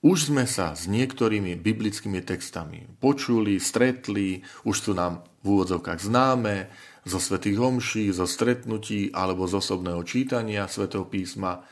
už 0.03 0.35
sme 0.35 0.45
sa 0.51 0.75
s 0.75 0.91
niektorými 0.91 1.55
biblickými 1.59 2.23
textami 2.23 2.91
počuli, 2.99 3.63
stretli, 3.63 4.43
už 4.67 4.77
sú 4.77 4.93
nám 4.95 5.23
v 5.43 5.59
úvodzovkách 5.59 6.01
známe, 6.03 6.71
zo 7.03 7.19
svätých 7.19 7.59
homší, 7.59 8.15
zo 8.15 8.31
stretnutí 8.31 9.11
alebo 9.11 9.51
z 9.51 9.59
osobného 9.59 10.03
čítania 10.07 10.71
svätého 10.71 11.03
písma, 11.03 11.67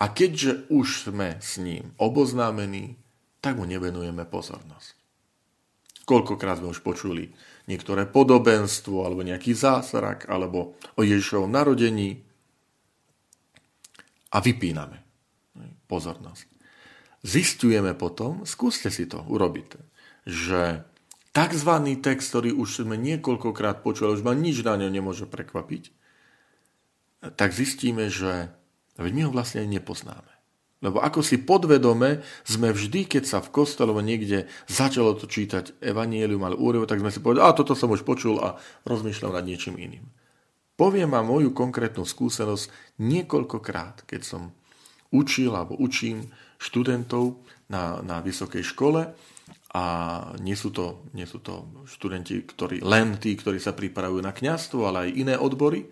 a 0.00 0.04
keďže 0.08 0.72
už 0.72 1.12
sme 1.12 1.36
s 1.38 1.60
ním 1.60 1.92
oboznámení, 2.00 2.96
tak 3.44 3.60
mu 3.60 3.68
nevenujeme 3.68 4.24
pozornosť. 4.24 4.96
Koľkokrát 6.08 6.58
sme 6.58 6.72
už 6.74 6.82
počuli 6.82 7.30
niektoré 7.70 8.08
podobenstvo, 8.08 9.06
alebo 9.06 9.22
nejaký 9.22 9.54
zásrak, 9.54 10.26
alebo 10.26 10.74
o 10.98 11.02
Ježišovom 11.04 11.52
narodení 11.52 12.24
a 14.32 14.36
vypíname 14.40 15.04
pozornosť. 15.86 16.48
Zistujeme 17.22 17.92
potom, 17.94 18.42
skúste 18.48 18.90
si 18.90 19.06
to 19.06 19.22
urobiť, 19.22 19.78
že 20.26 20.82
tzv. 21.30 21.72
text, 22.02 22.34
ktorý 22.34 22.50
už 22.56 22.82
sme 22.82 22.98
niekoľkokrát 22.98 23.84
počuli, 23.84 24.16
už 24.16 24.26
ma 24.26 24.34
nič 24.34 24.64
na 24.66 24.74
ňo 24.74 24.88
nemôže 24.90 25.28
prekvapiť, 25.30 25.94
tak 27.38 27.54
zistíme, 27.54 28.10
že 28.10 28.50
Veď 29.00 29.12
my 29.16 29.22
ho 29.28 29.30
vlastne 29.32 29.64
nepoznáme. 29.64 30.28
Lebo 30.82 30.98
ako 30.98 31.22
si 31.22 31.38
podvedome 31.38 32.26
sme 32.42 32.74
vždy, 32.74 33.06
keď 33.06 33.24
sa 33.24 33.38
v 33.38 33.54
kostole 33.54 33.94
niekde 34.02 34.50
začalo 34.66 35.14
to 35.14 35.30
čítať 35.30 35.78
evanielium 35.78 36.42
alebo 36.42 36.66
úrevo, 36.66 36.84
tak 36.90 36.98
sme 36.98 37.14
si 37.14 37.22
povedali, 37.22 37.46
a 37.46 37.54
toto 37.54 37.78
som 37.78 37.94
už 37.94 38.02
počul 38.02 38.42
a 38.42 38.58
rozmýšľal 38.82 39.38
nad 39.38 39.46
niečím 39.46 39.78
iným. 39.78 40.02
Poviem 40.82 41.14
vám 41.14 41.30
moju 41.30 41.54
konkrétnu 41.54 42.02
skúsenosť 42.02 42.98
niekoľkokrát, 42.98 44.02
keď 44.02 44.22
som 44.26 44.50
učil 45.14 45.54
alebo 45.54 45.78
učím 45.78 46.26
študentov 46.58 47.38
na, 47.70 48.02
na 48.02 48.18
vysokej 48.18 48.66
škole 48.66 49.14
a 49.78 49.84
nie 50.42 50.58
sú, 50.58 50.74
to, 50.74 51.06
nie 51.14 51.22
sú 51.22 51.38
to 51.38 51.70
študenti, 51.86 52.42
ktorí, 52.42 52.82
len 52.82 53.14
tí, 53.22 53.38
ktorí 53.38 53.62
sa 53.62 53.78
pripravujú 53.78 54.26
na 54.26 54.34
kňazstvo, 54.34 54.82
ale 54.82 54.98
aj 55.06 55.10
iné 55.22 55.34
odbory. 55.38 55.86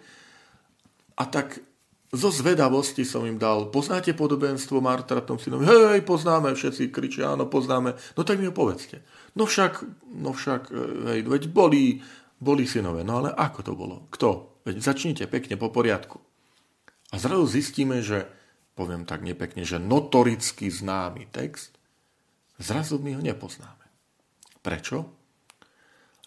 A 1.15 1.23
tak 1.31 1.63
zo 2.11 2.35
zvedavosti 2.35 3.07
som 3.07 3.23
im 3.23 3.39
dal, 3.39 3.71
poznáte 3.71 4.11
podobenstvo 4.11 4.83
Martratom 4.83 5.39
synovi? 5.39 5.71
Hej, 5.71 6.03
poznáme, 6.03 6.51
všetci 6.59 6.91
kričia, 6.91 7.31
áno, 7.31 7.47
poznáme. 7.47 7.95
No 8.19 8.27
tak 8.27 8.43
mi 8.43 8.51
ho 8.51 8.55
povedzte. 8.55 9.07
No 9.39 9.47
však, 9.47 9.87
no 10.19 10.35
však, 10.35 10.75
e, 10.75 10.83
hej, 11.15 11.21
veď 11.31 11.43
boli, 11.47 12.03
boli 12.43 12.67
synové. 12.67 13.07
No 13.07 13.23
ale 13.23 13.31
ako 13.31 13.61
to 13.63 13.73
bolo? 13.79 14.11
Kto? 14.11 14.59
Veď 14.65 14.77
začnite 14.85 15.25
pekne, 15.27 15.57
po 15.57 15.73
poriadku. 15.73 16.21
A 17.11 17.19
zrazu 17.19 17.49
zistíme, 17.49 18.05
že, 18.05 18.29
poviem 18.77 19.09
tak 19.09 19.25
nepekne, 19.25 19.65
že 19.67 19.83
notoricky 19.83 20.71
známy 20.71 21.27
text, 21.33 21.75
zrazu 22.61 23.01
my 23.01 23.19
ho 23.19 23.23
nepoznáme. 23.25 23.87
Prečo? 24.61 25.09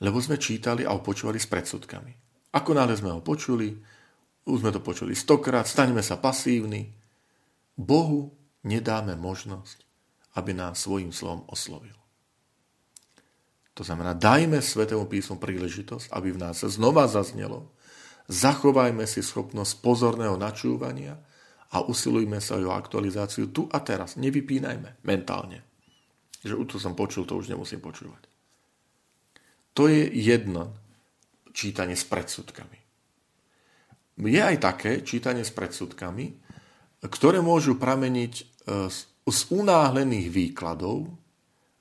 Lebo 0.02 0.18
sme 0.20 0.42
čítali 0.42 0.84
a 0.84 0.92
opočúvali 0.92 1.38
s 1.40 1.48
predsudkami. 1.48 2.12
Ako 2.54 2.76
náhle 2.76 2.98
sme 2.98 3.14
ho 3.14 3.22
počuli, 3.24 3.74
už 4.44 4.60
sme 4.60 4.74
to 4.76 4.84
počuli 4.84 5.16
stokrát, 5.16 5.64
staňme 5.64 6.04
sa 6.04 6.20
pasívni. 6.20 6.92
Bohu 7.80 8.34
nedáme 8.68 9.16
možnosť, 9.16 9.86
aby 10.36 10.52
nás 10.52 10.84
svojim 10.84 11.16
slovom 11.16 11.48
oslovil. 11.48 11.96
To 13.74 13.82
znamená, 13.82 14.14
dajme 14.14 14.62
Svetému 14.62 15.10
písmu 15.10 15.42
príležitosť, 15.42 16.14
aby 16.14 16.30
v 16.30 16.42
nás 16.46 16.62
znova 16.62 17.10
zaznelo. 17.10 17.74
Zachovajme 18.30 19.04
si 19.04 19.20
schopnosť 19.20 19.84
pozorného 19.84 20.40
načúvania 20.40 21.20
a 21.74 21.84
usilujme 21.84 22.40
sa 22.40 22.60
o 22.62 22.72
aktualizáciu 22.72 23.52
tu 23.52 23.68
a 23.68 23.82
teraz. 23.84 24.16
Nevypínajme 24.16 25.04
mentálne. 25.04 25.66
Že 26.44 26.60
to 26.68 26.78
som 26.80 26.96
počul, 26.96 27.28
to 27.28 27.40
už 27.40 27.52
nemusím 27.52 27.84
počúvať. 27.84 28.30
To 29.74 29.90
je 29.90 30.06
jedno 30.08 30.76
čítanie 31.52 31.98
s 31.98 32.06
predsudkami 32.06 32.84
je 34.22 34.42
aj 34.42 34.58
také 34.62 34.92
čítanie 35.02 35.42
s 35.42 35.50
predsudkami, 35.54 36.38
ktoré 37.10 37.42
môžu 37.42 37.82
prameniť 37.82 38.34
e, 38.38 38.44
z 39.26 39.40
unáhlených 39.50 40.30
výkladov 40.30 41.10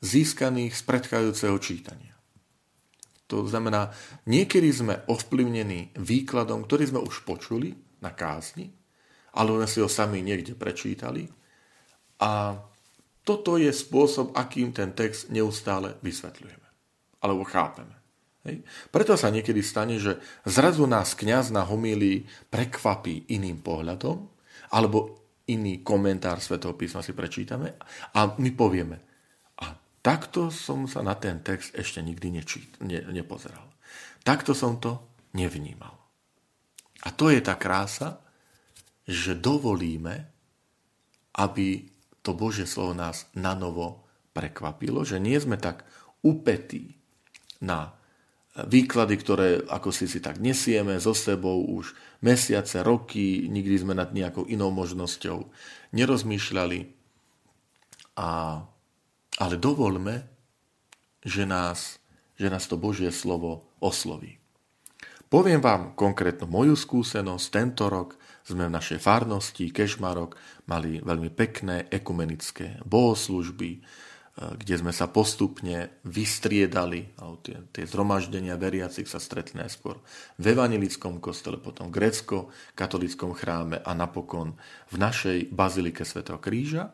získaných 0.02 0.72
z 0.72 0.82
predchádzajúceho 0.82 1.56
čítania. 1.60 2.11
To 3.32 3.48
znamená, 3.48 3.88
niekedy 4.28 4.68
sme 4.68 5.00
ovplyvnení 5.08 5.96
výkladom, 5.96 6.68
ktorý 6.68 6.92
sme 6.92 7.00
už 7.00 7.24
počuli 7.24 7.72
na 8.04 8.12
kázni, 8.12 8.68
ale 9.32 9.56
sme 9.56 9.68
si 9.68 9.78
ho 9.80 9.88
sami 9.88 10.20
niekde 10.20 10.52
prečítali. 10.52 11.32
A 12.20 12.60
toto 13.24 13.56
je 13.56 13.72
spôsob, 13.72 14.36
akým 14.36 14.76
ten 14.76 14.92
text 14.92 15.32
neustále 15.32 15.96
vysvetľujeme. 16.04 16.68
Alebo 17.24 17.48
chápeme. 17.48 17.96
Hej. 18.42 18.66
Preto 18.90 19.14
sa 19.14 19.30
niekedy 19.30 19.62
stane, 19.62 19.96
že 20.02 20.18
zrazu 20.42 20.84
nás 20.90 21.14
kňaz 21.14 21.54
na 21.54 21.62
homílii 21.62 22.50
prekvapí 22.50 23.30
iným 23.30 23.62
pohľadom, 23.62 24.28
alebo 24.74 25.22
iný 25.46 25.80
komentár 25.86 26.42
Svetého 26.42 26.74
písma 26.74 27.00
si 27.00 27.14
prečítame 27.14 27.78
a 28.14 28.34
my 28.34 28.50
povieme, 28.54 29.11
takto 30.02 30.50
som 30.50 30.90
sa 30.90 31.00
na 31.00 31.14
ten 31.14 31.40
text 31.40 31.72
ešte 31.78 32.02
nikdy 32.02 32.42
nečít, 32.42 32.78
ne, 32.82 33.00
nepozeral. 33.14 33.70
Takto 34.26 34.52
som 34.52 34.78
to 34.82 34.98
nevnímal. 35.34 35.94
A 37.02 37.08
to 37.10 37.30
je 37.30 37.42
tá 37.42 37.58
krása, 37.58 38.22
že 39.06 39.34
dovolíme, 39.34 40.30
aby 41.34 41.90
to 42.22 42.36
Božie 42.38 42.70
slovo 42.70 42.94
nás 42.94 43.26
na 43.34 43.58
novo 43.58 44.06
prekvapilo, 44.30 45.02
že 45.02 45.18
nie 45.18 45.34
sme 45.42 45.58
tak 45.58 45.82
upetí 46.22 46.94
na 47.58 47.98
výklady, 48.52 49.14
ktoré 49.16 49.48
ako 49.64 49.90
si 49.90 50.04
si 50.06 50.20
tak 50.20 50.36
nesieme 50.38 51.00
so 51.00 51.16
sebou 51.16 51.64
už 51.64 51.96
mesiace, 52.20 52.84
roky, 52.84 53.48
nikdy 53.48 53.80
sme 53.80 53.96
nad 53.96 54.12
nejakou 54.12 54.44
inou 54.44 54.68
možnosťou 54.70 55.48
nerozmýšľali. 55.96 56.80
A, 58.20 58.60
ale 59.38 59.56
dovolme, 59.56 60.28
že 61.22 61.46
nás, 61.46 62.02
že 62.36 62.50
nás 62.50 62.66
to 62.66 62.76
Božie 62.76 63.14
slovo 63.14 63.64
osloví. 63.78 64.42
Poviem 65.32 65.64
vám 65.64 65.96
konkrétno 65.96 66.44
moju 66.44 66.76
skúsenosť. 66.76 67.46
Tento 67.48 67.88
rok 67.88 68.20
sme 68.44 68.68
v 68.68 68.74
našej 68.76 69.00
farnosti 69.00 69.72
Kešmarok 69.72 70.36
mali 70.68 71.00
veľmi 71.00 71.32
pekné 71.32 71.88
ekumenické 71.88 72.84
bohoslužby, 72.84 73.80
kde 74.32 74.74
sme 74.76 74.92
sa 74.92 75.08
postupne 75.12 76.00
vystriedali, 76.08 77.16
tie, 77.44 77.56
tie 77.68 77.84
zhromaždenia 77.84 78.56
veriacich 78.56 79.04
sa 79.04 79.20
stretli 79.20 79.60
najskôr 79.60 80.00
v 80.40 80.44
evangelickom 80.52 81.20
kostole, 81.20 81.60
potom 81.60 81.88
v 81.88 82.00
grecko-katolickom 82.00 83.36
chráme 83.36 83.80
a 83.80 83.92
napokon 83.92 84.56
v 84.88 84.96
našej 84.96 85.52
bazilike 85.52 86.04
Svetého 86.04 86.40
kríža. 86.40 86.92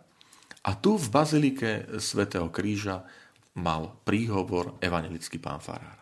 A 0.67 0.75
tu 0.75 0.99
v 0.99 1.07
Bazilike 1.07 1.87
svätého 2.03 2.51
Kríža 2.51 3.07
mal 3.59 3.99
príhovor 4.03 4.79
evangelický 4.83 5.39
pán 5.39 5.63
Farár. 5.63 5.99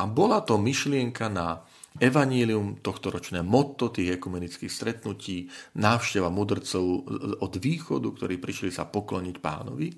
A 0.00 0.08
bola 0.08 0.40
to 0.40 0.56
myšlienka 0.56 1.28
na 1.28 1.60
evanílium 1.98 2.80
tohto 2.80 3.10
ročné 3.10 3.42
motto 3.42 3.90
tých 3.90 4.16
ekumenických 4.16 4.70
stretnutí, 4.70 5.50
návšteva 5.76 6.30
mudrcov 6.30 6.84
od 7.42 7.52
východu, 7.58 8.08
ktorí 8.08 8.38
prišli 8.40 8.70
sa 8.70 8.88
pokloniť 8.88 9.36
pánovi. 9.42 9.88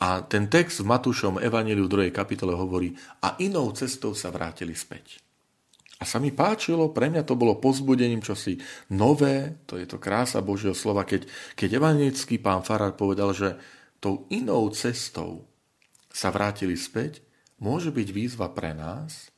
A 0.00 0.24
ten 0.24 0.48
text 0.48 0.80
v 0.80 0.88
Matúšom 0.88 1.36
evaníliu 1.36 1.84
v 1.84 2.08
2. 2.08 2.16
kapitole 2.16 2.56
hovorí 2.56 2.96
a 3.20 3.36
inou 3.44 3.68
cestou 3.76 4.16
sa 4.16 4.32
vrátili 4.32 4.72
späť. 4.72 5.20
A 6.00 6.08
sa 6.08 6.16
mi 6.16 6.32
páčilo, 6.32 6.96
pre 6.96 7.12
mňa 7.12 7.28
to 7.28 7.36
bolo 7.36 7.60
pozbudením 7.60 8.24
čosi 8.24 8.56
nové, 8.88 9.60
to 9.68 9.76
je 9.76 9.84
to 9.84 10.00
krása 10.00 10.40
Božieho 10.40 10.72
slova, 10.72 11.04
keď, 11.04 11.28
keď 11.52 11.76
evangelický 11.76 12.40
pán 12.40 12.64
Farár 12.64 12.96
povedal, 12.96 13.36
že 13.36 13.60
tou 14.00 14.24
inou 14.32 14.72
cestou 14.72 15.44
sa 16.08 16.32
vrátili 16.32 16.72
späť, 16.72 17.20
môže 17.60 17.92
byť 17.92 18.08
výzva 18.16 18.48
pre 18.48 18.72
nás, 18.72 19.28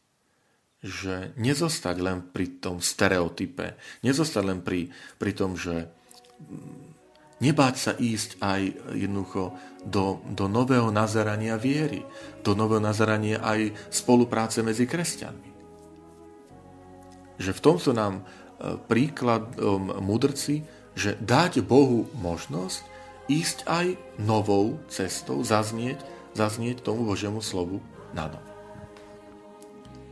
že 0.79 1.35
nezostať 1.35 1.97
len 1.99 2.31
pri 2.31 2.63
tom 2.63 2.79
stereotype, 2.79 3.75
nezostať 4.07 4.43
len 4.47 4.63
pri, 4.63 4.87
pri 5.19 5.35
tom, 5.35 5.59
že 5.59 5.91
mm, 6.39 7.43
nebáť 7.43 7.75
sa 7.75 7.93
ísť 7.99 8.39
aj 8.39 8.61
jednoducho 8.95 9.51
do, 9.83 10.23
do 10.31 10.47
nového 10.47 10.95
nazerania 10.95 11.59
viery, 11.59 12.07
do 12.47 12.55
nového 12.55 12.79
nazerania 12.79 13.43
aj 13.43 13.75
spolupráce 13.91 14.63
medzi 14.63 14.87
kresťanmi 14.87 15.52
že 17.43 17.51
v 17.51 17.63
tom 17.63 17.77
sú 17.83 17.91
nám 17.91 18.23
e, 18.23 18.79
príkladom 18.87 19.99
mudrci, 19.99 20.63
že 20.95 21.19
dať 21.19 21.67
Bohu 21.67 22.07
možnosť 22.15 22.87
ísť 23.27 23.59
aj 23.67 23.87
novou 24.23 24.79
cestou, 24.87 25.43
zaznieť, 25.43 25.99
zaznieť 26.39 26.87
tomu 26.87 27.03
Božiemu 27.03 27.43
slovu 27.43 27.83
na 28.15 28.31
novo. 28.31 28.51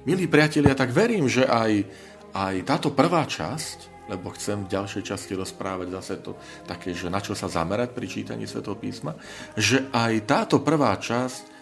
Milí 0.08 0.24
priatelia, 0.26 0.72
tak 0.72 0.96
verím, 0.96 1.28
že 1.28 1.44
aj, 1.44 1.84
aj 2.32 2.54
táto 2.64 2.88
prvá 2.96 3.28
časť, 3.28 4.08
lebo 4.08 4.32
chcem 4.34 4.64
v 4.64 4.72
ďalšej 4.72 5.02
časti 5.06 5.36
rozprávať 5.36 5.88
zase 5.92 6.14
to 6.24 6.34
také, 6.66 6.96
že 6.96 7.12
na 7.12 7.20
čo 7.20 7.36
sa 7.36 7.46
zamerať 7.46 7.94
pri 7.94 8.06
čítaní 8.08 8.48
Svetého 8.48 8.74
písma, 8.74 9.14
že 9.54 9.86
aj 9.92 10.12
táto 10.26 10.64
prvá 10.64 10.96
časť 10.96 11.60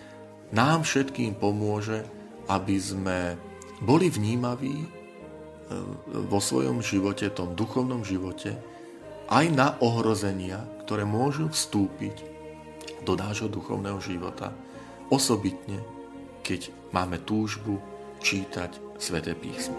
nám 0.54 0.86
všetkým 0.86 1.36
pomôže, 1.36 2.06
aby 2.48 2.76
sme 2.80 3.36
boli 3.84 4.08
vnímaví 4.08 4.97
vo 6.08 6.40
svojom 6.40 6.80
živote, 6.80 7.28
tom 7.32 7.52
duchovnom 7.52 8.02
živote, 8.04 8.56
aj 9.28 9.44
na 9.52 9.76
ohrozenia, 9.84 10.64
ktoré 10.84 11.04
môžu 11.04 11.52
vstúpiť 11.52 12.24
do 13.04 13.12
nášho 13.12 13.52
duchovného 13.52 14.00
života, 14.00 14.56
osobitne, 15.12 15.84
keď 16.40 16.72
máme 16.96 17.20
túžbu 17.22 17.76
čítať 18.24 18.88
Sveté 18.98 19.36
písmo. 19.36 19.78